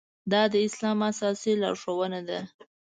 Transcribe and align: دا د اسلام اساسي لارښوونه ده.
دا 0.31 0.41
د 0.53 0.55
اسلام 0.67 0.99
اساسي 1.11 1.51
لارښوونه 1.61 2.19
ده. 2.29 2.39